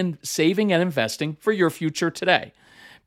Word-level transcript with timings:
in 0.00 0.18
saving 0.22 0.72
and 0.72 0.82
investing 0.82 1.36
for 1.38 1.52
your 1.52 1.70
future 1.70 2.10
today. 2.10 2.52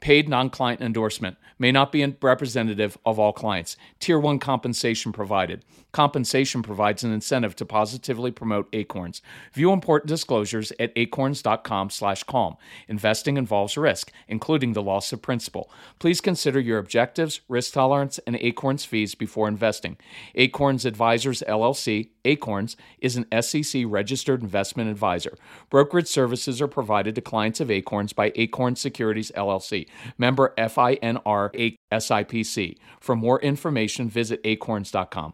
Paid 0.03 0.27
non 0.27 0.49
client 0.49 0.81
endorsement 0.81 1.37
may 1.57 1.71
not 1.71 1.91
be 1.93 2.05
representative 2.21 2.97
of 3.05 3.19
all 3.19 3.31
clients. 3.31 3.77
Tier 4.01 4.19
1 4.19 4.37
compensation 4.37 5.13
provided. 5.13 5.63
Compensation 5.93 6.61
provides 6.61 7.05
an 7.05 7.13
incentive 7.13 7.55
to 7.55 7.65
positively 7.65 8.29
promote 8.29 8.67
Acorns. 8.73 9.21
View 9.53 9.71
important 9.71 10.09
disclosures 10.09 10.73
at 10.77 10.91
acorns.com/calm. 10.97 12.57
Investing 12.89 13.37
involves 13.37 13.77
risk, 13.77 14.11
including 14.27 14.73
the 14.73 14.81
loss 14.81 15.13
of 15.13 15.21
principal. 15.21 15.71
Please 15.99 16.19
consider 16.19 16.59
your 16.59 16.79
objectives, 16.79 17.39
risk 17.47 17.73
tolerance, 17.73 18.19
and 18.27 18.35
Acorns 18.35 18.83
fees 18.83 19.15
before 19.15 19.47
investing. 19.47 19.95
Acorns 20.35 20.83
Advisors 20.83 21.43
LLC, 21.47 22.09
Acorns, 22.25 22.77
is 22.99 23.15
an 23.17 23.25
SEC 23.41 23.83
registered 23.85 24.41
investment 24.41 24.89
advisor. 24.89 25.37
Brokerage 25.69 26.07
services 26.07 26.61
are 26.61 26.67
provided 26.67 27.15
to 27.15 27.21
clients 27.21 27.59
of 27.59 27.69
Acorns 27.69 28.13
by 28.13 28.31
Acorn 28.35 28.75
Securities 28.75 29.31
LLC, 29.35 29.87
member 30.17 30.53
FINRA 30.57 31.77
SIPC. 31.91 32.77
For 32.99 33.15
more 33.15 33.39
information, 33.41 34.09
visit 34.09 34.41
acorns.com. 34.43 35.33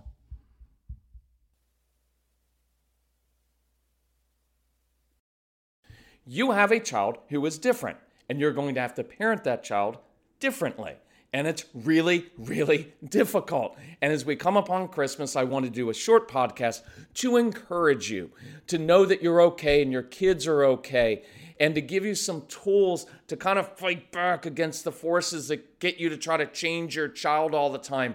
You 6.25 6.53
have 6.53 6.71
a 6.71 6.79
child 6.81 7.19
who 7.29 7.45
is 7.47 7.59
different, 7.59 7.97
and 8.29 8.39
you're 8.39 8.53
going 8.53 8.77
to 8.77 8.81
have 8.81 8.95
to 8.95 9.03
parent 9.05 9.43
that 9.45 9.65
child 9.65 9.99
differently 10.39 10.95
and 11.33 11.47
it's 11.47 11.65
really, 11.73 12.27
really 12.37 12.93
difficult. 13.09 13.77
And 14.03 14.13
as 14.13 14.25
we 14.25 14.37
come 14.37 14.57
upon 14.57 14.89
Christmas, 14.89 15.35
I 15.35 15.45
want 15.45 15.65
to 15.65 15.71
do 15.71 15.89
a 15.89 15.95
short 15.95 16.29
podcast 16.29 16.83
to 17.15 17.37
encourage 17.37 18.11
you 18.11 18.31
to 18.67 18.79
know 18.79 19.07
that 19.07 19.23
you're 19.23 19.41
okay 19.41 19.81
and 19.81 19.91
your 19.91 20.03
kids 20.03 20.47
are 20.47 20.65
okay, 20.65 21.23
and 21.59 21.75
to 21.75 21.81
give 21.81 22.05
you 22.05 22.15
some 22.15 22.43
tools 22.49 23.07
to 23.29 23.37
kind 23.37 23.59
of 23.59 23.77
fight 23.79 24.11
back 24.13 24.45
against 24.47 24.85
the 24.85 24.93
forces 24.93 25.49
that 25.49 25.79
get 25.79 25.99
you 25.99 26.09
to 26.09 26.17
try 26.17 26.37
to 26.37 26.47
change 26.47 26.97
your 26.97 27.09
child 27.09 27.55
all 27.55 27.71
the 27.71 27.79
time. 27.79 28.15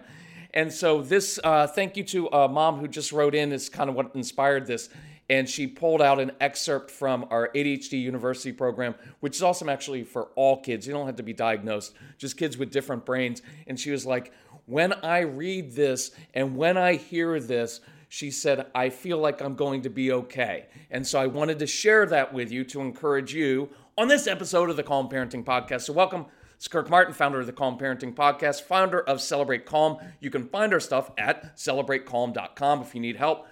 And 0.54 0.72
so, 0.72 1.02
this 1.02 1.40
uh, 1.44 1.68
thank 1.68 1.98
you 1.98 2.04
to 2.06 2.28
a 2.28 2.48
mom 2.48 2.80
who 2.80 2.88
just 2.88 3.12
wrote 3.12 3.36
in 3.36 3.52
is 3.52 3.70
kind 3.70 3.90
of 3.90 3.96
what 3.96 4.16
inspired 4.16 4.68
this 4.68 4.90
and 5.30 5.50
she 5.50 5.68
pulled 5.68 6.02
out 6.02 6.20
an 6.20 6.32
excerpt 6.40 6.90
from 6.90 7.26
our 7.30 7.50
ADHD 7.54 8.02
University 8.02 8.52
program, 8.52 8.96
which 9.20 9.36
is 9.36 9.44
awesome 9.44 9.70
actually 9.70 10.04
for 10.04 10.30
all 10.36 10.62
kids. 10.62 10.88
You 10.88 10.94
don't 10.94 11.06
have 11.06 11.18
to 11.18 11.24
be 11.24 11.34
diagnosed, 11.34 11.94
just 12.18 12.38
kids 12.38 12.58
with 12.58 12.72
different 12.72 13.06
brains. 13.06 13.42
And 13.68 13.80
she 13.80 13.92
was 13.92 14.06
like, 14.06 14.32
When 14.66 14.94
I 14.94 15.20
read 15.20 15.74
this 15.74 16.12
and 16.34 16.56
when 16.56 16.78
I 16.78 16.96
hear 16.96 17.40
this, 17.40 17.82
she 18.10 18.32
said, 18.32 18.68
I 18.74 18.90
feel 18.90 19.18
like 19.18 19.42
I'm 19.42 19.56
going 19.56 19.82
to 19.82 19.90
be 19.90 20.12
okay. 20.14 20.68
And 20.90 21.06
so 21.06 21.20
I 21.20 21.28
wanted 21.28 21.60
to 21.60 21.68
share 21.68 22.06
that 22.06 22.34
with 22.34 22.52
you 22.52 22.64
to 22.66 22.80
encourage 22.80 23.34
you 23.34 23.70
on 23.98 24.08
this 24.08 24.28
episode 24.28 24.70
of 24.70 24.78
the 24.78 24.84
Calm 24.84 25.10
Parenting 25.10 25.44
Podcast. 25.44 25.82
So, 25.82 25.94
welcome. 25.94 26.26
It's 26.56 26.68
Kirk 26.68 26.90
Martin, 26.90 27.14
founder 27.14 27.40
of 27.40 27.46
the 27.46 27.54
Calm 27.54 27.78
Parenting 27.78 28.16
Podcast, 28.16 28.64
founder 28.64 29.02
of 29.02 29.22
Celebrate 29.22 29.68
Calm. 29.68 29.98
You 30.20 30.32
can 30.32 30.48
find 30.48 30.74
our 30.74 30.80
stuff 30.80 31.12
at 31.16 31.56
celebratecalm.com 31.56 32.82
if 32.82 32.96
you 32.96 33.02
need 33.02 33.18
help 33.18 33.46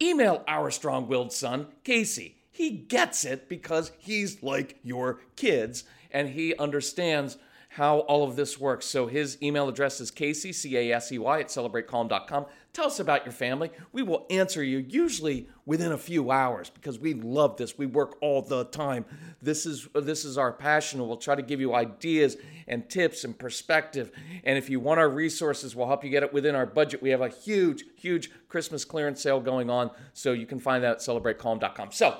Email 0.00 0.42
our 0.48 0.70
strong 0.70 1.06
willed 1.06 1.32
son, 1.32 1.68
Casey. 1.84 2.36
He 2.50 2.70
gets 2.70 3.24
it 3.24 3.48
because 3.48 3.92
he's 3.98 4.42
like 4.42 4.78
your 4.82 5.20
kids 5.36 5.84
and 6.10 6.30
he 6.30 6.56
understands 6.56 7.36
how 7.70 7.98
all 8.00 8.22
of 8.22 8.36
this 8.36 8.58
works. 8.58 8.86
So 8.86 9.08
his 9.08 9.36
email 9.42 9.68
address 9.68 10.00
is 10.00 10.10
Casey, 10.12 10.52
C 10.52 10.76
A 10.76 10.92
S 10.92 11.10
E 11.10 11.18
Y, 11.18 11.40
at 11.40 11.48
celebratecalm.com. 11.48 12.46
Tell 12.74 12.86
us 12.86 12.98
about 12.98 13.24
your 13.24 13.32
family. 13.32 13.70
We 13.92 14.02
will 14.02 14.26
answer 14.30 14.60
you 14.60 14.78
usually 14.78 15.46
within 15.64 15.92
a 15.92 15.96
few 15.96 16.32
hours 16.32 16.70
because 16.70 16.98
we 16.98 17.14
love 17.14 17.56
this. 17.56 17.78
We 17.78 17.86
work 17.86 18.16
all 18.20 18.42
the 18.42 18.64
time. 18.64 19.04
This 19.40 19.64
is 19.64 19.86
this 19.94 20.24
is 20.24 20.36
our 20.36 20.52
passion. 20.52 21.06
We'll 21.06 21.16
try 21.16 21.36
to 21.36 21.42
give 21.42 21.60
you 21.60 21.72
ideas 21.72 22.36
and 22.66 22.90
tips 22.90 23.22
and 23.22 23.38
perspective. 23.38 24.10
And 24.42 24.58
if 24.58 24.68
you 24.68 24.80
want 24.80 24.98
our 24.98 25.08
resources, 25.08 25.76
we'll 25.76 25.86
help 25.86 26.02
you 26.02 26.10
get 26.10 26.24
it 26.24 26.32
within 26.32 26.56
our 26.56 26.66
budget. 26.66 27.00
We 27.00 27.10
have 27.10 27.20
a 27.20 27.28
huge, 27.28 27.84
huge 27.94 28.32
Christmas 28.48 28.84
clearance 28.84 29.22
sale 29.22 29.38
going 29.38 29.70
on. 29.70 29.92
So 30.12 30.32
you 30.32 30.44
can 30.44 30.58
find 30.58 30.82
that 30.82 30.90
at 30.94 30.98
celebratecalm.com. 30.98 31.92
So 31.92 32.18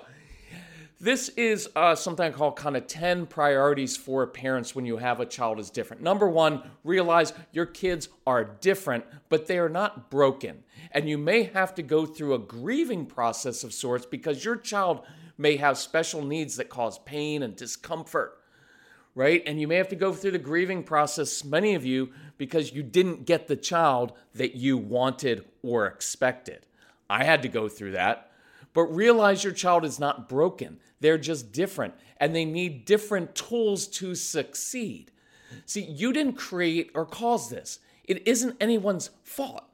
this 1.01 1.29
is 1.31 1.69
uh, 1.75 1.95
something 1.95 2.25
I 2.25 2.31
call 2.31 2.53
kind 2.53 2.77
of 2.77 2.87
10 2.87 3.27
priorities 3.27 3.97
for 3.97 4.27
parents 4.27 4.75
when 4.75 4.87
you 4.87 4.97
have 4.99 5.21
a 5.21 5.27
child 5.27 5.59
is 5.59 5.71
different. 5.71 6.03
Number 6.03 6.29
one, 6.29 6.63
realize 6.85 7.33
your 7.53 7.67
kids 7.67 8.09
are 8.27 8.45
different, 8.45 9.05
but 9.29 9.47
they 9.47 9.59
are 9.59 9.69
not 9.69 10.11
broken. 10.11 10.63
And 10.93 11.09
you 11.09 11.19
may 11.19 11.45
have 11.45 11.75
to 11.75 11.83
go 11.83 12.07
through 12.07 12.35
a 12.35 12.39
grieving 12.39 13.07
process 13.07 13.65
of 13.65 13.75
sorts 13.75 14.07
because 14.07 14.45
your 14.45 14.57
child 14.57 15.03
may 15.37 15.57
have 15.57 15.77
special 15.79 16.25
needs 16.25 16.57
that 16.57 16.69
cause 16.69 16.99
pain 17.01 17.43
and 17.43 17.57
discomfort, 17.57 18.39
right? 19.17 19.43
And 19.47 19.61
you 19.61 19.67
may 19.67 19.77
have 19.77 19.89
to 19.89 19.97
go 19.97 20.13
through 20.13 20.31
the 20.31 20.39
grieving 20.39 20.85
process, 20.85 21.45
many 21.45 21.75
of 21.75 21.85
you, 21.85 22.11
because 22.39 22.73
you 22.73 22.85
didn't 22.85 23.27
get 23.27 23.49
the 23.49 23.57
child 23.57 24.13
that 24.35 24.55
you 24.55 24.79
wanted 24.79 25.45
or 25.63 25.87
expected. 25.87 26.67
I 27.11 27.25
had 27.25 27.43
to 27.43 27.49
go 27.49 27.69
through 27.69 27.93
that. 27.93 28.31
But 28.75 28.95
realize 28.95 29.45
your 29.45 29.53
child 29.53 29.85
is 29.85 29.99
not 29.99 30.29
broken. 30.29 30.79
They're 31.01 31.17
just 31.17 31.53
different 31.53 31.95
and 32.19 32.35
they 32.35 32.45
need 32.45 32.85
different 32.85 33.35
tools 33.35 33.87
to 33.89 34.15
succeed. 34.15 35.11
See, 35.65 35.83
you 35.83 36.13
didn't 36.13 36.35
create 36.35 36.91
or 36.95 37.07
cause 37.07 37.49
this, 37.49 37.79
it 38.05 38.27
isn't 38.29 38.57
anyone's 38.61 39.11
fault. 39.23 39.65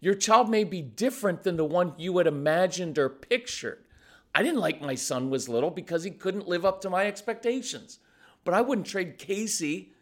Your 0.00 0.14
child 0.14 0.48
may 0.48 0.64
be 0.64 0.80
different 0.80 1.42
than 1.42 1.56
the 1.56 1.64
one 1.64 1.94
you 1.98 2.16
had 2.18 2.26
imagined 2.26 2.98
or 2.98 3.08
pictured. 3.08 3.84
I 4.34 4.42
didn't 4.42 4.60
like 4.60 4.80
my 4.80 4.94
son 4.94 5.28
was 5.28 5.48
little 5.48 5.70
because 5.70 6.04
he 6.04 6.10
couldn't 6.10 6.48
live 6.48 6.64
up 6.64 6.80
to 6.82 6.90
my 6.90 7.06
expectations. 7.06 7.98
But 8.44 8.54
I 8.54 8.60
wouldn't 8.60 8.86
trade 8.86 9.18
Casey 9.18 9.92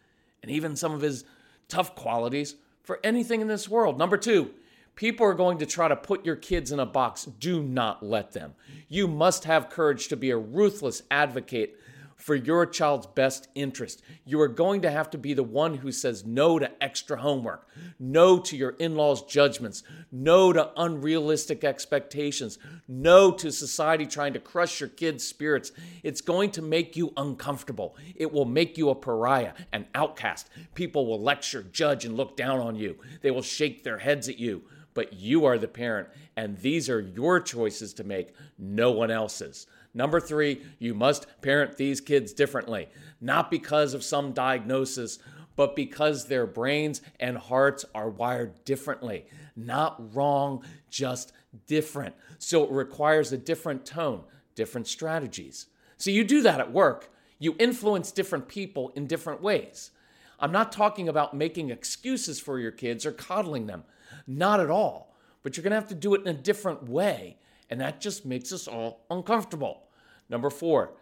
and 0.41 0.51
even 0.51 0.75
some 0.75 0.93
of 0.93 1.01
his 1.01 1.25
tough 1.67 1.95
qualities 1.95 2.55
for 2.83 2.99
anything 3.03 3.41
in 3.41 3.47
this 3.47 3.67
world. 3.67 3.97
Number 3.97 4.17
two, 4.17 4.51
People 4.99 5.25
are 5.25 5.33
going 5.33 5.59
to 5.59 5.65
try 5.65 5.87
to 5.87 5.95
put 5.95 6.25
your 6.25 6.35
kids 6.35 6.73
in 6.73 6.79
a 6.81 6.85
box. 6.85 7.23
Do 7.23 7.63
not 7.63 8.03
let 8.03 8.33
them. 8.33 8.55
You 8.89 9.07
must 9.07 9.45
have 9.45 9.69
courage 9.69 10.09
to 10.09 10.17
be 10.17 10.29
a 10.29 10.37
ruthless 10.37 11.03
advocate 11.09 11.79
for 12.17 12.35
your 12.35 12.65
child's 12.65 13.07
best 13.07 13.47
interest. 13.55 14.01
You 14.25 14.41
are 14.41 14.49
going 14.49 14.81
to 14.81 14.91
have 14.91 15.09
to 15.11 15.17
be 15.17 15.33
the 15.33 15.41
one 15.41 15.75
who 15.75 15.93
says 15.93 16.25
no 16.25 16.59
to 16.59 16.69
extra 16.83 17.15
homework, 17.15 17.69
no 17.97 18.39
to 18.39 18.57
your 18.57 18.71
in 18.71 18.95
law's 18.95 19.21
judgments, 19.23 19.83
no 20.11 20.51
to 20.51 20.69
unrealistic 20.75 21.63
expectations, 21.63 22.59
no 22.85 23.31
to 23.31 23.53
society 23.53 24.05
trying 24.05 24.33
to 24.33 24.39
crush 24.39 24.81
your 24.81 24.89
kids' 24.89 25.23
spirits. 25.23 25.71
It's 26.03 26.19
going 26.19 26.51
to 26.51 26.61
make 26.61 26.97
you 26.97 27.13
uncomfortable. 27.15 27.95
It 28.17 28.33
will 28.33 28.43
make 28.43 28.77
you 28.77 28.89
a 28.89 28.95
pariah, 28.95 29.53
an 29.71 29.87
outcast. 29.95 30.49
People 30.75 31.07
will 31.07 31.21
lecture, 31.21 31.63
judge, 31.63 32.03
and 32.03 32.17
look 32.17 32.35
down 32.35 32.59
on 32.59 32.75
you. 32.75 32.97
They 33.21 33.31
will 33.31 33.41
shake 33.41 33.85
their 33.85 33.99
heads 33.99 34.27
at 34.27 34.37
you. 34.37 34.63
But 34.93 35.13
you 35.13 35.45
are 35.45 35.57
the 35.57 35.67
parent, 35.67 36.09
and 36.35 36.57
these 36.57 36.89
are 36.89 36.99
your 36.99 37.39
choices 37.39 37.93
to 37.93 38.03
make, 38.03 38.33
no 38.57 38.91
one 38.91 39.11
else's. 39.11 39.67
Number 39.93 40.19
three, 40.19 40.61
you 40.79 40.93
must 40.93 41.27
parent 41.41 41.77
these 41.77 42.01
kids 42.01 42.33
differently, 42.33 42.89
not 43.21 43.51
because 43.51 43.93
of 43.93 44.03
some 44.03 44.31
diagnosis, 44.33 45.19
but 45.55 45.75
because 45.75 46.25
their 46.25 46.45
brains 46.45 47.01
and 47.19 47.37
hearts 47.37 47.85
are 47.93 48.09
wired 48.09 48.63
differently. 48.63 49.25
Not 49.55 50.15
wrong, 50.15 50.63
just 50.89 51.33
different. 51.67 52.15
So 52.37 52.63
it 52.63 52.71
requires 52.71 53.31
a 53.31 53.37
different 53.37 53.85
tone, 53.85 54.23
different 54.55 54.87
strategies. 54.87 55.65
So 55.97 56.11
you 56.11 56.23
do 56.23 56.41
that 56.43 56.61
at 56.61 56.71
work. 56.71 57.11
You 57.39 57.55
influence 57.59 58.11
different 58.11 58.47
people 58.47 58.93
in 58.95 59.07
different 59.07 59.41
ways. 59.41 59.91
I'm 60.39 60.51
not 60.51 60.71
talking 60.71 61.09
about 61.09 61.33
making 61.33 61.69
excuses 61.69 62.39
for 62.39 62.59
your 62.59 62.71
kids 62.71 63.05
or 63.05 63.11
coddling 63.11 63.67
them. 63.67 63.83
Not 64.27 64.59
at 64.59 64.69
all. 64.69 65.15
But 65.43 65.55
you're 65.55 65.63
going 65.63 65.71
to 65.71 65.79
have 65.79 65.89
to 65.89 65.95
do 65.95 66.15
it 66.15 66.21
in 66.21 66.27
a 66.27 66.33
different 66.33 66.83
way 66.83 67.37
and 67.69 67.79
that 67.81 68.01
just 68.01 68.25
makes 68.25 68.51
us 68.51 68.67
all 68.67 69.05
uncomfortable. 69.09 69.83
Number 70.27 70.49
four, 70.49 70.93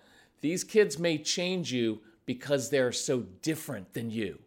these 0.42 0.64
kids 0.64 1.00
may 1.00 1.18
change 1.18 1.72
you 1.72 2.02
because 2.26 2.70
they're 2.70 2.92
so 2.92 3.22
different 3.42 3.94
than 3.94 4.12
you. 4.12 4.40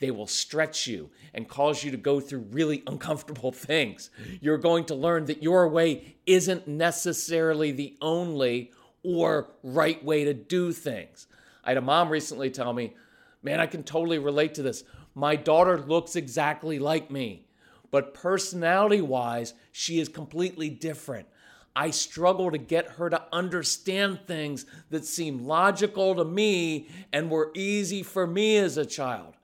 They 0.00 0.10
will 0.10 0.26
stretch 0.26 0.86
you 0.86 1.10
and 1.34 1.48
cause 1.48 1.82
you 1.82 1.90
to 1.90 1.96
go 1.96 2.20
through 2.20 2.46
really 2.50 2.82
uncomfortable 2.86 3.52
things. 3.52 4.10
You're 4.40 4.58
going 4.58 4.84
to 4.86 4.94
learn 4.94 5.26
that 5.26 5.42
your 5.42 5.68
way 5.68 6.16
isn't 6.26 6.68
necessarily 6.68 7.72
the 7.72 7.96
only 8.00 8.72
or 9.02 9.50
right 9.62 10.04
way 10.04 10.24
to 10.24 10.34
do 10.34 10.72
things. 10.72 11.26
I 11.64 11.70
had 11.70 11.78
a 11.78 11.82
mom 11.82 12.08
recently 12.08 12.50
tell 12.50 12.72
me, 12.72 12.94
Man, 13.40 13.60
I 13.60 13.66
can 13.66 13.84
totally 13.84 14.18
relate 14.18 14.54
to 14.54 14.62
this. 14.62 14.82
My 15.14 15.36
daughter 15.36 15.78
looks 15.78 16.16
exactly 16.16 16.80
like 16.80 17.08
me, 17.08 17.46
but 17.90 18.14
personality 18.14 19.00
wise, 19.00 19.54
she 19.72 19.98
is 19.98 20.08
completely 20.08 20.68
different. 20.68 21.26
I 21.74 21.90
struggle 21.90 22.50
to 22.50 22.58
get 22.58 22.88
her 22.92 23.08
to 23.08 23.22
understand 23.32 24.20
things 24.26 24.66
that 24.90 25.04
seem 25.04 25.46
logical 25.46 26.14
to 26.16 26.24
me 26.24 26.88
and 27.12 27.30
were 27.30 27.52
easy 27.54 28.02
for 28.02 28.26
me 28.26 28.56
as 28.56 28.76
a 28.76 28.84
child. 28.84 29.34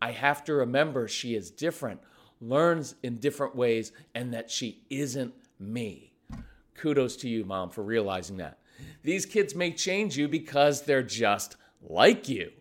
I 0.00 0.12
have 0.12 0.44
to 0.44 0.54
remember 0.54 1.08
she 1.08 1.34
is 1.34 1.50
different, 1.50 2.00
learns 2.40 2.94
in 3.02 3.16
different 3.16 3.56
ways, 3.56 3.92
and 4.14 4.34
that 4.34 4.50
she 4.50 4.82
isn't 4.90 5.34
me. 5.58 6.12
Kudos 6.74 7.16
to 7.16 7.28
you, 7.28 7.44
mom, 7.44 7.70
for 7.70 7.82
realizing 7.82 8.36
that. 8.36 8.58
These 9.02 9.26
kids 9.26 9.54
may 9.54 9.72
change 9.72 10.16
you 10.16 10.28
because 10.28 10.82
they're 10.82 11.02
just 11.02 11.56
like 11.82 12.28
you. 12.28 12.52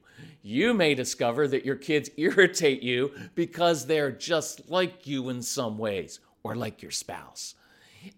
You 0.41 0.73
may 0.73 0.95
discover 0.95 1.47
that 1.47 1.65
your 1.65 1.75
kids 1.75 2.09
irritate 2.17 2.81
you 2.81 3.11
because 3.35 3.85
they're 3.85 4.11
just 4.11 4.69
like 4.69 5.07
you 5.07 5.29
in 5.29 5.41
some 5.41 5.77
ways, 5.77 6.19
or 6.43 6.55
like 6.55 6.81
your 6.81 6.91
spouse. 6.91 7.55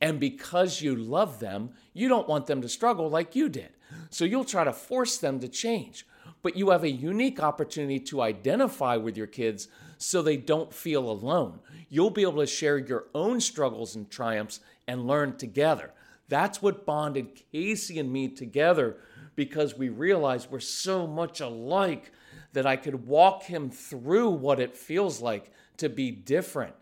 And 0.01 0.19
because 0.19 0.81
you 0.81 0.95
love 0.95 1.39
them, 1.39 1.71
you 1.93 2.07
don't 2.07 2.27
want 2.27 2.47
them 2.47 2.61
to 2.61 2.69
struggle 2.69 3.09
like 3.09 3.35
you 3.35 3.49
did. 3.49 3.69
So 4.09 4.25
you'll 4.25 4.45
try 4.45 4.63
to 4.63 4.73
force 4.73 5.17
them 5.17 5.39
to 5.39 5.47
change. 5.47 6.05
But 6.41 6.55
you 6.55 6.69
have 6.69 6.83
a 6.83 6.91
unique 6.91 7.41
opportunity 7.41 7.99
to 8.01 8.21
identify 8.21 8.95
with 8.95 9.17
your 9.17 9.27
kids 9.27 9.67
so 9.97 10.21
they 10.21 10.37
don't 10.37 10.73
feel 10.73 11.09
alone. 11.09 11.59
You'll 11.89 12.09
be 12.11 12.21
able 12.21 12.39
to 12.39 12.47
share 12.47 12.77
your 12.77 13.05
own 13.13 13.41
struggles 13.41 13.95
and 13.95 14.09
triumphs 14.09 14.61
and 14.87 15.07
learn 15.07 15.37
together. 15.37 15.91
That's 16.29 16.61
what 16.61 16.85
bonded 16.85 17.41
Casey 17.51 17.99
and 17.99 18.11
me 18.11 18.29
together 18.29 18.97
because 19.35 19.77
we 19.77 19.89
realized 19.89 20.49
we're 20.51 20.59
so 20.59 21.07
much 21.07 21.41
alike 21.41 22.11
that 22.53 22.65
I 22.65 22.75
could 22.75 23.07
walk 23.07 23.43
him 23.43 23.69
through 23.69 24.29
what 24.31 24.59
it 24.59 24.75
feels 24.75 25.21
like 25.21 25.51
to 25.77 25.89
be 25.89 26.11
different. 26.11 26.75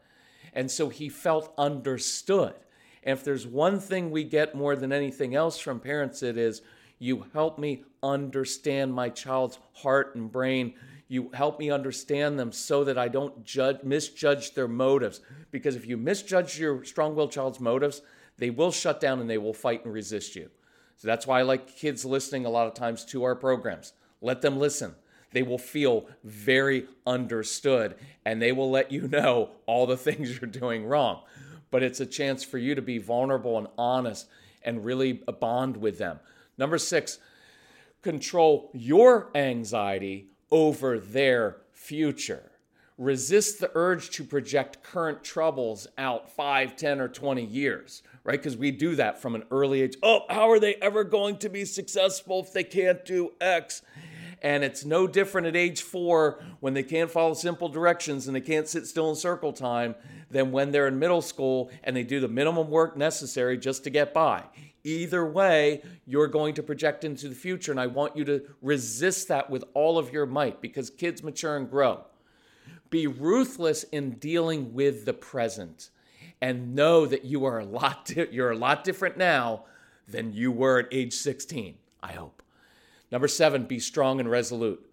And 0.53 0.71
so 0.71 0.89
he 0.89 1.09
felt 1.09 1.53
understood. 1.57 2.53
And 3.03 3.17
if 3.17 3.23
there's 3.23 3.45
one 3.45 3.79
thing 3.79 4.11
we 4.11 4.23
get 4.23 4.55
more 4.55 4.75
than 4.75 4.91
anything 4.91 5.35
else 5.35 5.59
from 5.59 5.79
parents, 5.79 6.23
it 6.23 6.38
is 6.38 6.61
you 6.99 7.25
help 7.33 7.59
me 7.59 7.83
understand 8.01 8.94
my 8.94 9.09
child's 9.09 9.59
heart 9.73 10.15
and 10.15 10.31
brain. 10.31 10.73
You 11.07 11.29
help 11.33 11.59
me 11.59 11.69
understand 11.69 12.39
them 12.39 12.51
so 12.51 12.83
that 12.83 12.97
I 12.97 13.07
don't 13.07 13.45
judge, 13.45 13.83
misjudge 13.83 14.55
their 14.55 14.67
motives. 14.67 15.21
Because 15.51 15.75
if 15.75 15.85
you 15.85 15.95
misjudge 15.95 16.59
your 16.59 16.83
strong 16.83 17.15
willed 17.15 17.31
child's 17.31 17.59
motives, 17.59 18.01
they 18.38 18.49
will 18.49 18.71
shut 18.71 18.99
down 18.99 19.19
and 19.19 19.29
they 19.29 19.38
will 19.38 19.53
fight 19.53 19.85
and 19.85 19.94
resist 19.94 20.35
you. 20.35 20.49
So 20.97 21.07
that's 21.07 21.25
why 21.25 21.39
I 21.39 21.44
like 21.44 21.75
kids 21.75 22.03
listening 22.03 22.45
a 22.45 22.49
lot 22.49 22.67
of 22.67 22.73
times 22.73 23.05
to 23.05 23.23
our 23.23 23.35
programs. 23.35 23.94
Let 24.21 24.41
them 24.41 24.59
listen. 24.59 24.95
They 25.31 25.44
will 25.44 25.57
feel 25.57 26.07
very 26.23 26.88
understood 27.05 27.95
and 28.25 28.41
they 28.41 28.51
will 28.51 28.71
let 28.71 28.91
you 28.91 29.07
know 29.07 29.51
all 29.65 29.85
the 29.85 29.97
things 29.97 30.39
you're 30.39 30.49
doing 30.49 30.85
wrong 30.85 31.21
but 31.71 31.83
it's 31.83 31.99
a 31.99 32.05
chance 32.05 32.44
for 32.44 32.57
you 32.57 32.75
to 32.75 32.81
be 32.81 32.97
vulnerable 32.97 33.57
and 33.57 33.67
honest 33.77 34.27
and 34.63 34.85
really 34.85 35.13
bond 35.13 35.77
with 35.77 35.97
them. 35.97 36.19
Number 36.57 36.77
six, 36.77 37.19
control 38.01 38.71
your 38.73 39.29
anxiety 39.35 40.29
over 40.51 40.99
their 40.99 41.57
future. 41.71 42.51
Resist 42.97 43.59
the 43.59 43.69
urge 43.75 44.09
to 44.11 44.23
project 44.23 44.81
current 44.81 45.23
troubles 45.23 45.85
out 45.99 46.31
5, 46.31 46.75
10, 46.75 46.99
or 46.99 47.07
20 47.07 47.45
years, 47.45 48.01
right? 48.23 48.39
Because 48.39 48.57
we 48.57 48.71
do 48.71 48.95
that 48.95 49.21
from 49.21 49.35
an 49.35 49.44
early 49.51 49.81
age. 49.81 49.97
Oh, 50.01 50.21
how 50.29 50.49
are 50.49 50.59
they 50.59 50.75
ever 50.75 51.03
going 51.03 51.38
to 51.38 51.49
be 51.49 51.63
successful 51.63 52.39
if 52.39 52.53
they 52.53 52.63
can't 52.63 53.05
do 53.05 53.33
X? 53.39 53.83
And 54.41 54.63
it's 54.63 54.83
no 54.83 55.05
different 55.05 55.45
at 55.45 55.55
age 55.55 55.83
four 55.83 56.44
when 56.59 56.73
they 56.73 56.81
can't 56.81 57.11
follow 57.11 57.35
simple 57.35 57.69
directions 57.69 58.27
and 58.27 58.35
they 58.35 58.41
can't 58.41 58.67
sit 58.67 58.88
still 58.88 59.09
in 59.11 59.15
circle 59.15 59.53
time 59.53 59.94
than 60.31 60.51
when 60.51 60.71
they're 60.71 60.88
in 60.88 60.97
middle 60.97 61.21
school 61.21 61.69
and 61.83 61.95
they 61.95 62.03
do 62.03 62.19
the 62.19 62.27
minimum 62.27 62.69
work 62.69 62.97
necessary 62.97 63.57
just 63.57 63.83
to 63.83 63.91
get 63.91 64.13
by. 64.13 64.44
Either 64.83 65.25
way, 65.25 65.83
you're 66.05 66.27
going 66.27 66.53
to 66.53 66.63
project 66.63 67.03
into 67.03 67.27
the 67.27 67.35
future, 67.35 67.71
and 67.71 67.79
I 67.79 67.88
want 67.88 68.15
you 68.15 68.23
to 68.25 68.41
resist 68.61 69.27
that 69.27 69.49
with 69.49 69.63
all 69.73 69.97
of 69.97 70.13
your 70.13 70.25
might 70.25 70.61
because 70.61 70.89
kids 70.89 71.21
mature 71.21 71.57
and 71.57 71.69
grow. 71.69 72.05
Be 72.90 73.08
ruthless 73.08 73.84
in 73.84 74.12
dealing 74.12 74.74
with 74.74 75.06
the 75.06 75.14
present 75.14 75.90
and 76.42 76.76
know 76.76 77.06
that 77.06 77.26
you 77.26 77.45
are 77.45 77.59
a 77.59 77.66
lot 77.66 78.06
di- 78.06 78.28
you're 78.31 78.52
a 78.52 78.57
lot 78.57 78.83
different 78.83 79.18
now 79.18 79.64
than 80.07 80.33
you 80.33 80.52
were 80.52 80.80
at 80.80 80.88
age 80.92 81.14
16, 81.14 81.76
I 82.02 82.14
hope. 82.14 82.42
Number 83.12 83.28
7, 83.28 83.66
be 83.66 83.80
strong 83.80 84.19
and 84.19 84.30
resolute. 84.30 84.83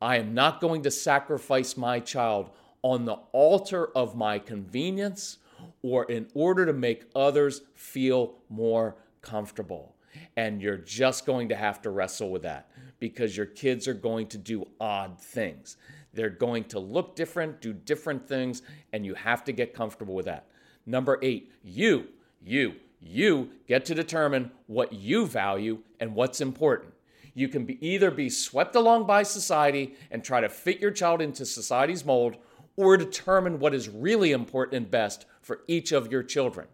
I 0.00 0.16
am 0.16 0.34
not 0.34 0.60
going 0.60 0.82
to 0.82 0.90
sacrifice 0.90 1.76
my 1.76 2.00
child 2.00 2.50
on 2.82 3.04
the 3.04 3.18
altar 3.32 3.88
of 3.96 4.16
my 4.16 4.38
convenience 4.38 5.38
or 5.82 6.04
in 6.10 6.26
order 6.34 6.66
to 6.66 6.72
make 6.72 7.04
others 7.14 7.62
feel 7.74 8.34
more 8.48 8.96
comfortable. 9.20 9.94
And 10.36 10.60
you're 10.60 10.76
just 10.76 11.24
going 11.24 11.48
to 11.50 11.56
have 11.56 11.80
to 11.82 11.90
wrestle 11.90 12.30
with 12.30 12.42
that 12.42 12.68
because 12.98 13.36
your 13.36 13.46
kids 13.46 13.86
are 13.88 13.94
going 13.94 14.26
to 14.28 14.38
do 14.38 14.66
odd 14.80 15.20
things. 15.20 15.76
They're 16.14 16.30
going 16.30 16.64
to 16.64 16.78
look 16.78 17.16
different, 17.16 17.60
do 17.60 17.72
different 17.72 18.28
things, 18.28 18.62
and 18.92 19.06
you 19.06 19.14
have 19.14 19.44
to 19.44 19.52
get 19.52 19.74
comfortable 19.74 20.14
with 20.14 20.26
that. 20.26 20.46
Number 20.84 21.18
eight, 21.22 21.52
you, 21.62 22.08
you, 22.44 22.74
you 23.00 23.50
get 23.66 23.84
to 23.86 23.94
determine 23.94 24.50
what 24.66 24.92
you 24.92 25.26
value 25.26 25.78
and 26.00 26.14
what's 26.14 26.40
important. 26.40 26.92
You 27.34 27.48
can 27.48 27.64
be 27.64 27.78
either 27.86 28.10
be 28.10 28.28
swept 28.28 28.74
along 28.76 29.06
by 29.06 29.22
society 29.22 29.94
and 30.10 30.22
try 30.22 30.40
to 30.40 30.48
fit 30.48 30.80
your 30.80 30.90
child 30.90 31.22
into 31.22 31.46
society's 31.46 32.04
mold, 32.04 32.36
or 32.76 32.96
determine 32.96 33.58
what 33.58 33.74
is 33.74 33.88
really 33.88 34.32
important 34.32 34.76
and 34.76 34.90
best 34.90 35.26
for 35.40 35.60
each 35.66 35.92
of 35.92 36.10
your 36.10 36.22
children. 36.22 36.66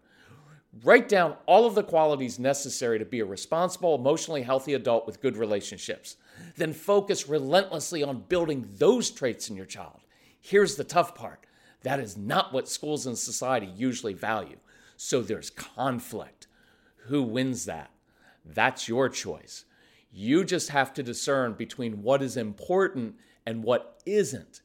Write 0.83 1.09
down 1.09 1.35
all 1.45 1.65
of 1.65 1.75
the 1.75 1.83
qualities 1.83 2.39
necessary 2.39 2.99
to 2.99 3.05
be 3.05 3.19
a 3.19 3.25
responsible, 3.25 3.95
emotionally 3.95 4.43
healthy 4.43 4.73
adult 4.73 5.05
with 5.05 5.21
good 5.21 5.35
relationships. 5.35 6.15
Then 6.55 6.73
focus 6.73 7.27
relentlessly 7.27 8.03
on 8.03 8.25
building 8.29 8.67
those 8.77 9.09
traits 9.11 9.49
in 9.49 9.55
your 9.55 9.65
child. 9.65 9.99
Here's 10.39 10.75
the 10.75 10.83
tough 10.83 11.15
part 11.15 11.45
that 11.83 11.99
is 11.99 12.17
not 12.17 12.53
what 12.53 12.67
schools 12.67 13.05
and 13.05 13.17
society 13.17 13.71
usually 13.75 14.13
value. 14.13 14.57
So 14.97 15.21
there's 15.21 15.49
conflict. 15.49 16.47
Who 17.07 17.23
wins 17.23 17.65
that? 17.65 17.89
That's 18.45 18.87
your 18.87 19.07
choice. 19.09 19.65
You 20.11 20.43
just 20.43 20.69
have 20.69 20.93
to 20.95 21.03
discern 21.03 21.53
between 21.53 22.03
what 22.03 22.21
is 22.21 22.35
important 22.35 23.15
and 23.45 23.63
what 23.63 24.01
isn't. 24.05 24.61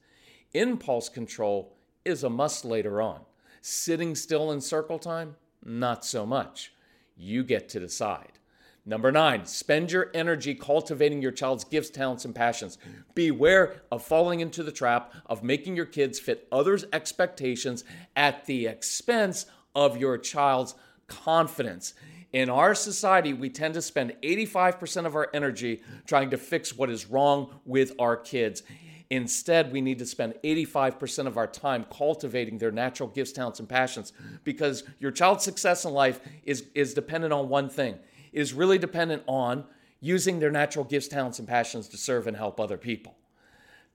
Impulse 0.52 1.08
control 1.08 1.76
is 2.04 2.24
a 2.24 2.30
must 2.30 2.64
later 2.64 3.00
on. 3.00 3.20
Sitting 3.60 4.14
still 4.14 4.50
in 4.50 4.60
circle 4.60 4.98
time, 4.98 5.36
not 5.64 6.04
so 6.04 6.26
much. 6.26 6.72
You 7.16 7.42
get 7.44 7.68
to 7.70 7.80
decide. 7.80 8.38
Number 8.86 9.10
nine, 9.10 9.46
spend 9.46 9.92
your 9.92 10.10
energy 10.12 10.54
cultivating 10.54 11.22
your 11.22 11.30
child's 11.32 11.64
gifts, 11.64 11.88
talents, 11.88 12.26
and 12.26 12.34
passions. 12.34 12.76
Beware 13.14 13.80
of 13.90 14.02
falling 14.02 14.40
into 14.40 14.62
the 14.62 14.72
trap 14.72 15.14
of 15.24 15.42
making 15.42 15.74
your 15.74 15.86
kids 15.86 16.20
fit 16.20 16.46
others' 16.52 16.84
expectations 16.92 17.82
at 18.14 18.44
the 18.44 18.66
expense 18.66 19.46
of 19.74 19.96
your 19.96 20.18
child's 20.18 20.74
confidence. 21.06 21.94
In 22.34 22.50
our 22.50 22.74
society, 22.74 23.32
we 23.32 23.48
tend 23.48 23.74
to 23.74 23.80
spend 23.80 24.16
85% 24.22 25.06
of 25.06 25.14
our 25.14 25.30
energy 25.32 25.82
trying 26.06 26.30
to 26.30 26.36
fix 26.36 26.76
what 26.76 26.90
is 26.90 27.06
wrong 27.06 27.60
with 27.64 27.92
our 27.98 28.16
kids. 28.16 28.64
Instead, 29.10 29.70
we 29.70 29.80
need 29.80 29.98
to 29.98 30.06
spend 30.06 30.34
85% 30.42 31.26
of 31.26 31.36
our 31.36 31.46
time 31.46 31.84
cultivating 31.90 32.58
their 32.58 32.72
natural 32.72 33.08
gifts, 33.08 33.32
talents, 33.32 33.60
and 33.60 33.68
passions 33.68 34.12
because 34.44 34.82
your 34.98 35.10
child's 35.10 35.44
success 35.44 35.84
in 35.84 35.92
life 35.92 36.20
is, 36.44 36.64
is 36.74 36.94
dependent 36.94 37.32
on 37.32 37.48
one 37.48 37.68
thing 37.68 37.98
is 38.34 38.52
really 38.52 38.78
dependent 38.78 39.22
on 39.26 39.64
using 40.00 40.40
their 40.40 40.50
natural 40.50 40.84
gifts, 40.84 41.08
talents, 41.08 41.38
and 41.38 41.48
passions 41.48 41.88
to 41.88 41.96
serve 41.96 42.26
and 42.26 42.36
help 42.36 42.60
other 42.60 42.76
people. 42.76 43.16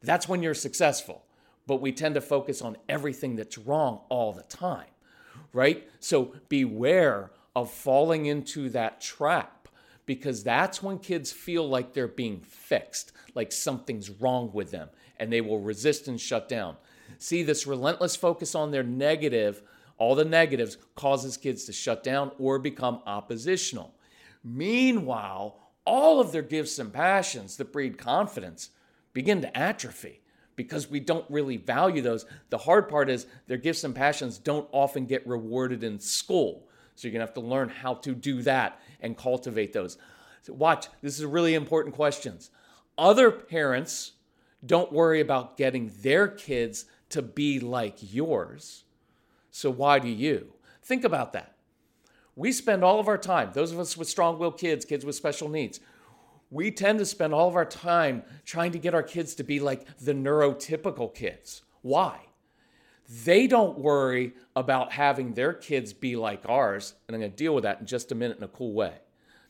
That's 0.01 0.27
when 0.27 0.41
you're 0.41 0.55
successful. 0.55 1.23
But 1.67 1.81
we 1.81 1.91
tend 1.91 2.15
to 2.15 2.21
focus 2.21 2.63
on 2.63 2.77
everything 2.87 3.35
that's 3.35 3.57
wrong 3.57 3.99
all 4.09 4.33
the 4.33 4.43
time, 4.43 4.87
right? 5.53 5.87
So 5.99 6.33
beware 6.47 7.31
of 7.55 7.69
falling 7.69 8.25
into 8.25 8.69
that 8.69 9.01
trap 9.01 9.58
because 10.09 10.41
that's 10.41 10.81
when 10.81 10.97
kids 10.97 11.31
feel 11.31 11.69
like 11.69 11.93
they're 11.93 12.07
being 12.07 12.41
fixed, 12.41 13.11
like 13.35 13.51
something's 13.51 14.09
wrong 14.09 14.49
with 14.51 14.71
them, 14.71 14.89
and 15.17 15.31
they 15.31 15.39
will 15.39 15.59
resist 15.59 16.07
and 16.07 16.19
shut 16.19 16.49
down. 16.49 16.75
See, 17.19 17.43
this 17.43 17.67
relentless 17.67 18.15
focus 18.15 18.55
on 18.55 18.71
their 18.71 18.81
negative, 18.81 19.61
all 19.99 20.15
the 20.15 20.25
negatives, 20.25 20.79
causes 20.95 21.37
kids 21.37 21.65
to 21.65 21.73
shut 21.73 22.03
down 22.03 22.31
or 22.39 22.57
become 22.57 23.03
oppositional. 23.05 23.93
Meanwhile, 24.43 25.59
all 25.85 26.19
of 26.19 26.31
their 26.31 26.41
gifts 26.41 26.79
and 26.79 26.91
passions 26.91 27.57
that 27.57 27.71
breed 27.71 27.99
confidence 27.99 28.71
begin 29.13 29.41
to 29.43 29.55
atrophy 29.55 30.21
because 30.55 30.89
we 30.89 30.99
don't 30.99 31.29
really 31.29 31.57
value 31.57 32.01
those. 32.01 32.25
The 32.49 32.57
hard 32.57 32.89
part 32.89 33.11
is 33.11 33.27
their 33.45 33.57
gifts 33.57 33.83
and 33.83 33.93
passions 33.93 34.39
don't 34.39 34.67
often 34.71 35.05
get 35.05 35.27
rewarded 35.27 35.83
in 35.83 35.99
school. 35.99 36.67
So 36.99 37.07
you're 37.07 37.13
going 37.13 37.25
to 37.25 37.27
have 37.27 37.35
to 37.35 37.39
learn 37.39 37.69
how 37.69 37.93
to 37.93 38.13
do 38.13 38.41
that 38.41 38.81
and 38.99 39.15
cultivate 39.15 39.71
those. 39.71 39.97
So 40.41 40.51
watch, 40.51 40.87
this 41.01 41.17
is 41.17 41.23
really 41.23 41.55
important 41.55 41.95
questions. 41.95 42.51
Other 42.97 43.31
parents 43.31 44.11
don't 44.65 44.91
worry 44.91 45.21
about 45.21 45.55
getting 45.55 45.93
their 46.01 46.27
kids 46.27 46.83
to 47.11 47.21
be 47.21 47.61
like 47.61 47.95
yours. 48.13 48.83
So 49.49 49.69
why 49.69 49.99
do 49.99 50.09
you? 50.09 50.51
Think 50.83 51.05
about 51.05 51.31
that. 51.31 51.55
We 52.35 52.51
spend 52.51 52.83
all 52.83 52.99
of 52.99 53.07
our 53.07 53.17
time, 53.17 53.51
those 53.53 53.71
of 53.71 53.79
us 53.79 53.95
with 53.95 54.09
strong 54.09 54.37
willed 54.37 54.57
kids, 54.57 54.83
kids 54.83 55.05
with 55.05 55.15
special 55.15 55.47
needs, 55.47 55.79
we 56.51 56.69
tend 56.69 56.99
to 56.99 57.05
spend 57.05 57.33
all 57.33 57.47
of 57.47 57.55
our 57.55 57.63
time 57.63 58.23
trying 58.43 58.73
to 58.73 58.77
get 58.77 58.93
our 58.93 59.03
kids 59.03 59.35
to 59.35 59.43
be 59.43 59.61
like 59.61 59.85
the 59.99 60.13
neurotypical 60.13 61.15
kids. 61.15 61.61
Why? 61.81 62.19
They 63.25 63.47
don't 63.47 63.79
worry 63.79 64.33
about 64.55 64.91
having 64.91 65.33
their 65.33 65.53
kids 65.53 65.93
be 65.93 66.15
like 66.15 66.47
ours, 66.47 66.93
and 67.07 67.15
I'm 67.15 67.21
going 67.21 67.31
to 67.31 67.37
deal 67.37 67.55
with 67.55 67.63
that 67.63 67.79
in 67.79 67.87
just 67.87 68.11
a 68.11 68.15
minute 68.15 68.37
in 68.37 68.43
a 68.43 68.47
cool 68.47 68.73
way. 68.73 68.93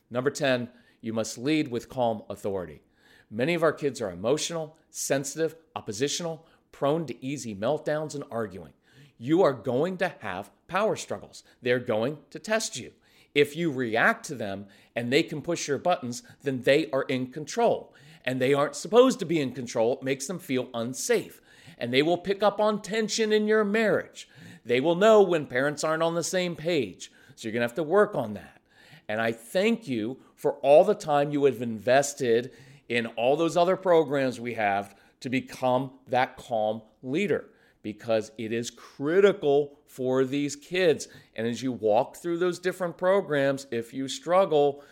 Number 0.09 0.29
10, 0.29 0.69
you 1.01 1.13
must 1.13 1.37
lead 1.37 1.69
with 1.69 1.89
calm 1.89 2.23
authority. 2.29 2.81
Many 3.29 3.53
of 3.53 3.63
our 3.63 3.73
kids 3.73 4.01
are 4.01 4.11
emotional, 4.11 4.77
sensitive, 4.89 5.55
oppositional, 5.75 6.47
prone 6.71 7.05
to 7.07 7.25
easy 7.25 7.53
meltdowns 7.53 8.15
and 8.15 8.23
arguing 8.31 8.71
you 9.19 9.43
are 9.43 9.53
going 9.53 9.97
to 9.97 10.13
have 10.21 10.49
power 10.67 10.95
struggles. 10.95 11.43
They're 11.61 11.79
going 11.79 12.17
to 12.31 12.39
test 12.39 12.79
you. 12.79 12.93
If 13.35 13.55
you 13.55 13.69
react 13.69 14.25
to 14.27 14.35
them 14.35 14.65
and 14.95 15.13
they 15.13 15.21
can 15.21 15.41
push 15.41 15.67
your 15.67 15.77
buttons, 15.77 16.23
then 16.41 16.61
they 16.61 16.89
are 16.91 17.03
in 17.03 17.27
control. 17.27 17.93
And 18.25 18.41
they 18.41 18.53
aren't 18.53 18.75
supposed 18.75 19.19
to 19.19 19.25
be 19.25 19.39
in 19.39 19.51
control. 19.51 19.97
It 19.97 20.03
makes 20.03 20.25
them 20.25 20.39
feel 20.39 20.69
unsafe. 20.73 21.41
And 21.79 21.93
they 21.93 22.01
will 22.01 22.17
pick 22.17 22.43
up 22.43 22.59
on 22.59 22.81
tension 22.81 23.31
in 23.31 23.47
your 23.47 23.63
marriage. 23.63 24.27
They 24.65 24.79
will 24.79 24.95
know 24.95 25.21
when 25.21 25.47
parents 25.47 25.83
aren't 25.83 26.03
on 26.03 26.15
the 26.15 26.23
same 26.23 26.55
page. 26.55 27.11
So 27.35 27.47
you're 27.47 27.53
going 27.53 27.61
to 27.61 27.67
have 27.67 27.75
to 27.75 27.83
work 27.83 28.15
on 28.15 28.33
that. 28.33 28.61
And 29.07 29.21
I 29.21 29.31
thank 29.31 29.87
you 29.87 30.17
for 30.35 30.53
all 30.55 30.83
the 30.83 30.93
time 30.93 31.31
you 31.31 31.45
have 31.45 31.61
invested 31.61 32.51
in 32.87 33.05
all 33.07 33.35
those 33.35 33.55
other 33.57 33.75
programs 33.75 34.39
we 34.39 34.55
have 34.55 34.95
to 35.21 35.29
become 35.29 35.91
that 36.07 36.37
calm 36.37 36.81
leader 37.01 37.45
because 37.81 38.31
it 38.37 38.51
is 38.51 38.69
critical 38.69 39.79
for 39.87 40.25
these 40.25 40.55
kids. 40.55 41.07
And 41.35 41.47
as 41.47 41.63
you 41.63 41.71
walk 41.71 42.17
through 42.17 42.39
those 42.39 42.59
different 42.59 42.97
programs, 42.97 43.67
if 43.71 43.93
you 43.93 44.07
struggle, 44.07 44.83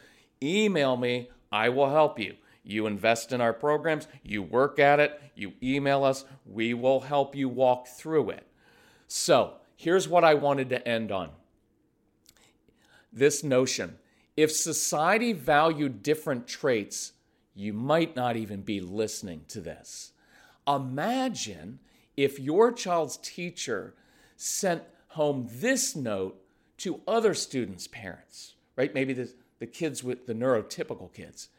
email 0.41 0.97
me, 0.97 1.29
I 1.51 1.69
will 1.69 1.89
help 1.89 2.19
you. 2.19 2.35
You 2.63 2.87
invest 2.87 3.31
in 3.31 3.39
our 3.39 3.53
programs, 3.53 4.07
you 4.23 4.43
work 4.43 4.79
at 4.79 4.99
it, 4.99 5.21
you 5.37 5.53
email 5.61 6.03
us, 6.03 6.25
we 6.45 6.73
will 6.73 7.01
help 7.01 7.35
you 7.35 7.47
walk 7.49 7.87
through 7.87 8.31
it. 8.31 8.47
So, 9.07 9.53
here's 9.75 10.07
what 10.07 10.23
I 10.23 10.33
wanted 10.33 10.69
to 10.69 10.87
end 10.87 11.11
on 11.11 11.29
this 13.17 13.43
notion 13.43 13.97
if 14.35 14.51
society 14.51 15.33
valued 15.33 16.03
different 16.03 16.47
traits, 16.47 17.13
you 17.55 17.73
might 17.73 18.15
not 18.15 18.37
even 18.37 18.61
be 18.61 18.79
listening 18.79 19.41
to 19.47 19.61
this. 19.61 20.11
Imagine 20.67 21.79
if 22.15 22.39
your 22.39 22.71
child's 22.71 23.17
teacher 23.17 23.95
sent 24.35 24.83
home 25.09 25.47
this 25.51 25.95
note 25.95 26.39
to 26.77 27.01
other 27.07 27.33
students' 27.33 27.87
parents, 27.87 28.53
right? 28.75 28.93
Maybe 28.93 29.13
the, 29.13 29.33
the 29.57 29.65
kids 29.65 30.03
with 30.03 30.27
the 30.27 30.35
neurotypical 30.35 31.11
kids. 31.11 31.49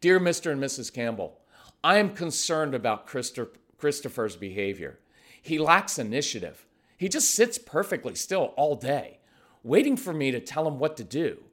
Dear 0.00 0.20
Mr. 0.20 0.52
and 0.52 0.62
Mrs. 0.62 0.92
Campbell, 0.92 1.40
I 1.88 1.96
am 1.96 2.10
concerned 2.10 2.74
about 2.74 3.06
Christopher, 3.06 3.52
Christopher's 3.78 4.36
behavior. 4.36 4.98
He 5.40 5.58
lacks 5.58 5.98
initiative. 5.98 6.66
He 6.98 7.08
just 7.08 7.30
sits 7.30 7.56
perfectly 7.56 8.14
still 8.14 8.52
all 8.58 8.76
day, 8.76 9.20
waiting 9.62 9.96
for 9.96 10.12
me 10.12 10.30
to 10.30 10.38
tell 10.38 10.68
him 10.68 10.78
what 10.78 10.98
to 10.98 11.04
do. 11.04 11.44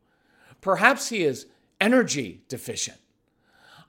Perhaps 0.59 1.07
he 1.07 1.23
is 1.23 1.45
energy 1.79 2.41
deficient. 2.49 2.97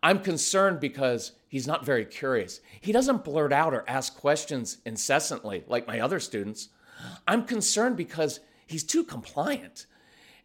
I'm 0.05 0.21
concerned 0.21 0.79
because 0.79 1.33
he's 1.49 1.67
not 1.67 1.85
very 1.85 2.05
curious. 2.05 2.61
He 2.81 2.93
doesn't 2.93 3.25
blurt 3.25 3.53
out 3.53 3.75
or 3.75 3.85
ask 3.89 4.17
questions 4.17 4.79
incessantly 4.87 5.65
like 5.67 5.89
my 5.89 5.99
other 5.99 6.21
students. 6.21 6.69
I'm 7.27 7.43
concerned 7.43 7.97
because 7.97 8.39
he's 8.69 8.85
too 8.85 9.03
compliant. 9.03 9.87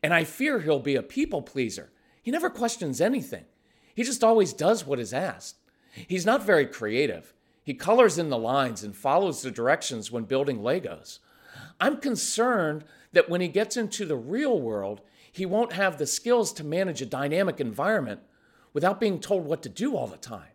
And 0.02 0.16
I 0.16 0.24
fear 0.24 0.62
he'll 0.62 0.80
be 0.80 0.96
a 0.96 1.04
people 1.04 1.44
pleaser. 1.44 1.92
He 2.24 2.32
never 2.32 2.50
questions 2.50 3.02
anything, 3.02 3.46
he 3.94 4.02
just 4.02 4.24
always 4.24 4.52
does 4.52 4.84
what 4.84 5.00
is 5.00 5.14
asked. 5.14 5.58
He's 5.92 6.26
not 6.26 6.46
very 6.46 6.66
creative. 6.66 7.34
He 7.64 7.74
colors 7.74 8.18
in 8.18 8.30
the 8.30 8.38
lines 8.38 8.84
and 8.84 8.96
follows 8.96 9.42
the 9.42 9.52
directions 9.52 10.12
when 10.12 10.24
building 10.24 10.60
Legos. 10.60 11.20
I'm 11.80 11.98
concerned 11.98 12.86
that 13.14 13.30
when 13.30 13.42
he 13.42 13.48
gets 13.48 13.78
into 13.78 14.06
the 14.06 14.16
real 14.16 14.60
world, 14.60 15.02
he 15.32 15.46
won't 15.46 15.74
have 15.74 15.98
the 15.98 16.08
skills 16.08 16.52
to 16.54 16.64
manage 16.64 17.02
a 17.02 17.06
dynamic 17.06 17.60
environment 17.60 18.22
without 18.74 19.00
being 19.00 19.20
told 19.20 19.46
what 19.46 19.62
to 19.64 19.70
do 19.70 19.96
all 19.96 20.08
the 20.08 20.18
time. 20.18 20.52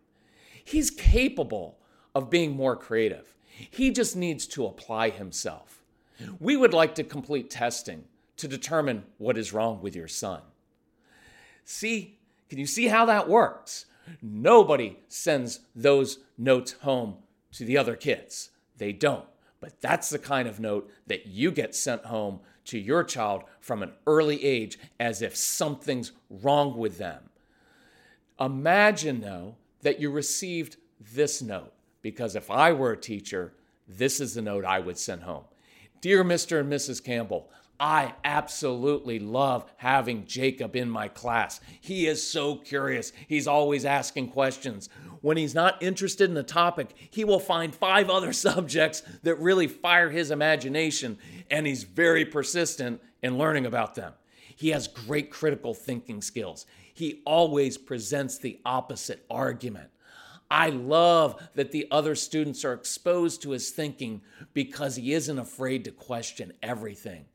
He's 0.64 0.90
capable 0.90 1.78
of 2.14 2.30
being 2.30 2.56
more 2.56 2.76
creative. 2.76 3.34
He 3.46 3.90
just 3.90 4.16
needs 4.16 4.46
to 4.48 4.66
apply 4.66 5.10
himself. 5.10 5.82
We 6.40 6.56
would 6.56 6.74
like 6.74 6.94
to 6.96 7.04
complete 7.04 7.50
testing 7.50 8.04
to 8.38 8.48
determine 8.48 9.04
what 9.18 9.38
is 9.38 9.52
wrong 9.52 9.80
with 9.80 9.94
your 9.94 10.08
son. 10.08 10.40
See, 11.64 12.18
can 12.48 12.58
you 12.58 12.66
see 12.66 12.86
how 12.86 13.06
that 13.06 13.28
works? 13.28 13.86
Nobody 14.22 14.98
sends 15.08 15.60
those 15.74 16.18
notes 16.38 16.72
home 16.82 17.16
to 17.52 17.64
the 17.64 17.78
other 17.78 17.96
kids. 17.96 18.50
They 18.76 18.92
don't. 18.92 19.26
But 19.60 19.80
that's 19.80 20.10
the 20.10 20.18
kind 20.18 20.46
of 20.46 20.60
note 20.60 20.90
that 21.06 21.26
you 21.26 21.50
get 21.50 21.74
sent 21.74 22.04
home 22.04 22.40
to 22.66 22.78
your 22.78 23.04
child 23.04 23.44
from 23.60 23.82
an 23.82 23.92
early 24.06 24.44
age 24.44 24.78
as 25.00 25.22
if 25.22 25.36
something's 25.36 26.12
wrong 26.28 26.76
with 26.76 26.98
them. 26.98 27.30
Imagine, 28.38 29.20
though, 29.20 29.56
that 29.82 30.00
you 30.00 30.10
received 30.10 30.76
this 31.00 31.40
note, 31.40 31.72
because 32.02 32.36
if 32.36 32.50
I 32.50 32.72
were 32.72 32.92
a 32.92 32.96
teacher, 32.96 33.54
this 33.88 34.20
is 34.20 34.34
the 34.34 34.42
note 34.42 34.64
I 34.64 34.80
would 34.80 34.98
send 34.98 35.22
home. 35.22 35.44
Dear 36.00 36.22
Mr. 36.22 36.60
and 36.60 36.70
Mrs. 36.70 37.02
Campbell, 37.02 37.48
I 37.78 38.14
absolutely 38.24 39.18
love 39.18 39.64
having 39.76 40.26
Jacob 40.26 40.76
in 40.76 40.88
my 40.88 41.08
class. 41.08 41.60
He 41.80 42.06
is 42.06 42.26
so 42.26 42.56
curious. 42.56 43.12
He's 43.28 43.46
always 43.46 43.84
asking 43.84 44.28
questions. 44.28 44.88
When 45.20 45.36
he's 45.36 45.54
not 45.54 45.82
interested 45.82 46.28
in 46.28 46.34
the 46.34 46.42
topic, 46.42 46.94
he 47.10 47.24
will 47.24 47.40
find 47.40 47.74
five 47.74 48.08
other 48.08 48.32
subjects 48.32 49.02
that 49.22 49.38
really 49.38 49.66
fire 49.66 50.10
his 50.10 50.30
imagination, 50.30 51.18
and 51.50 51.66
he's 51.66 51.84
very 51.84 52.24
persistent 52.24 53.02
in 53.22 53.38
learning 53.38 53.66
about 53.66 53.94
them. 53.94 54.14
He 54.54 54.70
has 54.70 54.88
great 54.88 55.30
critical 55.30 55.74
thinking 55.74 56.22
skills. 56.22 56.64
He 56.94 57.20
always 57.26 57.76
presents 57.76 58.38
the 58.38 58.58
opposite 58.64 59.24
argument. 59.28 59.90
I 60.50 60.70
love 60.70 61.42
that 61.54 61.72
the 61.72 61.88
other 61.90 62.14
students 62.14 62.64
are 62.64 62.72
exposed 62.72 63.42
to 63.42 63.50
his 63.50 63.70
thinking 63.70 64.22
because 64.54 64.96
he 64.96 65.12
isn't 65.12 65.38
afraid 65.38 65.84
to 65.84 65.90
question 65.90 66.52
everything. 66.62 67.26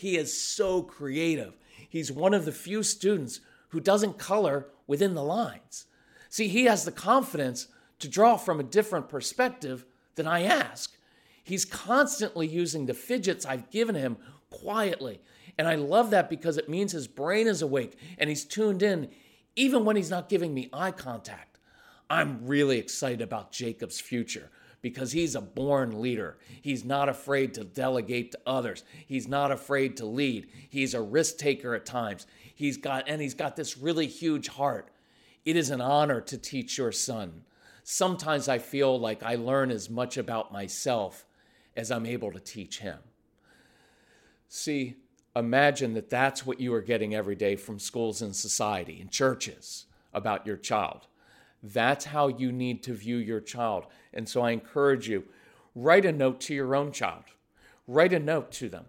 He 0.00 0.16
is 0.16 0.34
so 0.34 0.80
creative. 0.80 1.58
He's 1.86 2.10
one 2.10 2.32
of 2.32 2.46
the 2.46 2.52
few 2.52 2.82
students 2.82 3.40
who 3.68 3.80
doesn't 3.80 4.16
color 4.16 4.68
within 4.86 5.12
the 5.12 5.22
lines. 5.22 5.84
See, 6.30 6.48
he 6.48 6.64
has 6.64 6.86
the 6.86 6.90
confidence 6.90 7.66
to 7.98 8.08
draw 8.08 8.38
from 8.38 8.58
a 8.58 8.62
different 8.62 9.10
perspective 9.10 9.84
than 10.14 10.26
I 10.26 10.44
ask. 10.44 10.96
He's 11.44 11.66
constantly 11.66 12.46
using 12.46 12.86
the 12.86 12.94
fidgets 12.94 13.44
I've 13.44 13.68
given 13.68 13.94
him 13.94 14.16
quietly. 14.48 15.20
And 15.58 15.68
I 15.68 15.74
love 15.74 16.08
that 16.12 16.30
because 16.30 16.56
it 16.56 16.66
means 16.66 16.92
his 16.92 17.06
brain 17.06 17.46
is 17.46 17.60
awake 17.60 17.98
and 18.16 18.30
he's 18.30 18.46
tuned 18.46 18.82
in 18.82 19.10
even 19.54 19.84
when 19.84 19.96
he's 19.96 20.08
not 20.08 20.30
giving 20.30 20.54
me 20.54 20.70
eye 20.72 20.92
contact. 20.92 21.58
I'm 22.08 22.46
really 22.46 22.78
excited 22.78 23.20
about 23.20 23.52
Jacob's 23.52 24.00
future 24.00 24.50
because 24.82 25.12
he's 25.12 25.34
a 25.34 25.40
born 25.40 26.00
leader. 26.00 26.38
He's 26.62 26.84
not 26.84 27.08
afraid 27.08 27.54
to 27.54 27.64
delegate 27.64 28.32
to 28.32 28.40
others. 28.46 28.84
He's 29.06 29.28
not 29.28 29.52
afraid 29.52 29.96
to 29.98 30.06
lead. 30.06 30.48
He's 30.68 30.94
a 30.94 31.02
risk 31.02 31.38
taker 31.38 31.74
at 31.74 31.86
times. 31.86 32.26
He's 32.54 32.76
got 32.76 33.08
and 33.08 33.20
he's 33.20 33.34
got 33.34 33.56
this 33.56 33.76
really 33.76 34.06
huge 34.06 34.48
heart. 34.48 34.90
It 35.44 35.56
is 35.56 35.70
an 35.70 35.80
honor 35.80 36.20
to 36.22 36.38
teach 36.38 36.78
your 36.78 36.92
son. 36.92 37.42
Sometimes 37.82 38.48
I 38.48 38.58
feel 38.58 38.98
like 38.98 39.22
I 39.22 39.34
learn 39.34 39.70
as 39.70 39.90
much 39.90 40.16
about 40.16 40.52
myself 40.52 41.26
as 41.76 41.90
I'm 41.90 42.06
able 42.06 42.32
to 42.32 42.40
teach 42.40 42.80
him. 42.80 42.98
See, 44.48 44.96
imagine 45.34 45.94
that 45.94 46.10
that's 46.10 46.44
what 46.44 46.60
you 46.60 46.74
are 46.74 46.82
getting 46.82 47.14
every 47.14 47.36
day 47.36 47.56
from 47.56 47.78
schools 47.78 48.20
and 48.20 48.34
society 48.34 49.00
and 49.00 49.10
churches 49.10 49.86
about 50.12 50.46
your 50.46 50.56
child. 50.56 51.06
That's 51.62 52.06
how 52.06 52.28
you 52.28 52.52
need 52.52 52.82
to 52.84 52.94
view 52.94 53.16
your 53.16 53.40
child. 53.40 53.86
And 54.14 54.28
so 54.28 54.42
I 54.42 54.52
encourage 54.52 55.08
you 55.08 55.24
write 55.74 56.04
a 56.04 56.12
note 56.12 56.40
to 56.40 56.54
your 56.54 56.74
own 56.74 56.92
child, 56.92 57.24
write 57.86 58.12
a 58.12 58.18
note 58.18 58.50
to 58.52 58.68
them 58.68 58.86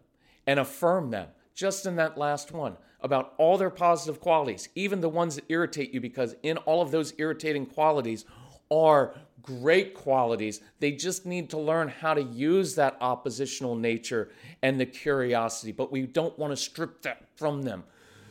and 0.47 0.59
affirm 0.59 1.11
them 1.11 1.27
just 1.53 1.85
in 1.85 1.95
that 1.97 2.17
last 2.17 2.51
one 2.51 2.77
about 3.01 3.33
all 3.37 3.57
their 3.57 3.69
positive 3.69 4.19
qualities, 4.19 4.69
even 4.75 5.01
the 5.01 5.09
ones 5.09 5.35
that 5.35 5.45
irritate 5.49 5.93
you, 5.93 5.99
because 5.99 6.35
in 6.43 6.57
all 6.57 6.81
of 6.81 6.91
those 6.91 7.13
irritating 7.17 7.65
qualities 7.65 8.25
are 8.69 9.15
great 9.41 9.93
qualities. 9.93 10.61
They 10.79 10.91
just 10.91 11.25
need 11.25 11.49
to 11.49 11.57
learn 11.57 11.87
how 11.87 12.13
to 12.13 12.21
use 12.21 12.75
that 12.75 12.97
oppositional 13.01 13.75
nature 13.75 14.29
and 14.61 14.79
the 14.79 14.85
curiosity, 14.85 15.71
but 15.71 15.91
we 15.91 16.03
don't 16.03 16.37
want 16.37 16.51
to 16.51 16.57
strip 16.57 17.01
that 17.01 17.23
from 17.35 17.63
them. 17.63 17.83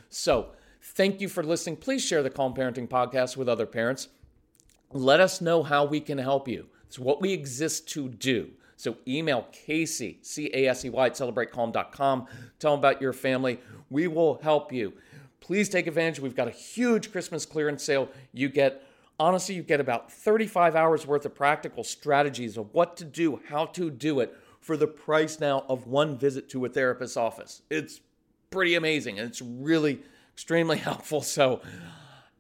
So, 0.09 0.53
thank 0.83 1.21
you 1.21 1.29
for 1.29 1.43
listening. 1.43 1.77
Please 1.77 2.03
share 2.03 2.23
the 2.23 2.31
Calm 2.31 2.55
Parenting 2.55 2.89
Podcast 2.89 3.37
with 3.37 3.49
other 3.49 3.67
parents. 3.67 4.09
Let 4.93 5.21
us 5.21 5.41
know 5.41 5.63
how 5.63 5.85
we 5.85 6.01
can 6.01 6.19
help 6.19 6.49
you. 6.49 6.67
It's 6.87 6.99
what 6.99 7.21
we 7.21 7.33
exist 7.33 7.89
to 7.91 8.09
do. 8.09 8.51
So 8.77 8.97
email 9.07 9.47
Casey, 9.53 10.19
C 10.23 10.51
A 10.53 10.67
S 10.67 10.85
E 10.85 10.91
Y, 10.91 11.07
at 11.07 11.13
celebratecalm.com. 11.13 12.27
Tell 12.59 12.73
them 12.73 12.81
about 12.81 13.01
your 13.01 13.13
family. 13.13 13.61
We 13.91 14.09
will 14.09 14.41
help 14.43 14.73
you. 14.73 14.95
Please 15.41 15.69
take 15.69 15.87
advantage. 15.87 16.21
We've 16.21 16.35
got 16.35 16.49
a 16.49 16.53
huge 16.53 17.13
Christmas 17.13 17.47
clearance 17.47 17.85
sale. 17.85 18.09
You 18.33 18.49
get, 18.49 18.83
honestly, 19.19 19.55
you 19.55 19.63
get 19.63 19.81
about 19.81 20.11
35 20.11 20.75
hours 20.75 21.07
worth 21.07 21.25
of 21.25 21.35
practical 21.35 21.85
strategies 21.85 22.57
of 22.57 22.73
what 22.75 22.97
to 22.97 23.05
do, 23.05 23.41
how 23.49 23.67
to 23.67 23.91
do 23.91 24.21
it 24.21 24.35
for 24.61 24.77
the 24.77 24.87
price 24.87 25.39
now 25.39 25.65
of 25.69 25.87
one 25.87 26.19
visit 26.19 26.49
to 26.51 26.65
a 26.65 26.69
therapist's 26.69 27.17
office. 27.17 27.63
It's 27.71 28.01
pretty 28.51 28.75
amazing 28.75 29.19
and 29.19 29.29
it's 29.29 29.41
really 29.41 30.01
extremely 30.33 30.79
helpful. 30.89 31.23
So, 31.23 31.61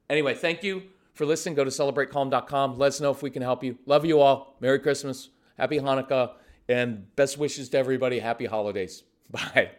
anyway, 0.08 0.34
thank 0.34 0.64
you 0.64 0.82
for 1.20 1.26
listening. 1.26 1.54
Go 1.54 1.64
to 1.64 1.70
celebratecalm.com. 1.70 2.78
Let 2.78 2.88
us 2.88 3.00
know 3.02 3.10
if 3.10 3.22
we 3.22 3.28
can 3.28 3.42
help 3.42 3.62
you. 3.62 3.76
Love 3.84 4.06
you 4.06 4.20
all. 4.20 4.56
Merry 4.58 4.78
Christmas. 4.78 5.28
Happy 5.58 5.78
Hanukkah. 5.78 6.32
And 6.66 7.14
best 7.14 7.36
wishes 7.36 7.68
to 7.68 7.78
everybody. 7.78 8.20
Happy 8.20 8.46
holidays. 8.46 9.02
Bye. 9.30 9.72